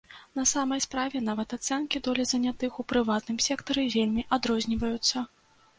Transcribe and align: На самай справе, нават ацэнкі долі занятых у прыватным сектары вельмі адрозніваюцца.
На 0.37 0.43
самай 0.51 0.79
справе, 0.85 1.21
нават 1.27 1.53
ацэнкі 1.59 2.03
долі 2.09 2.27
занятых 2.33 2.81
у 2.83 2.89
прыватным 2.93 3.37
сектары 3.51 3.89
вельмі 3.99 4.29
адрозніваюцца. 4.39 5.31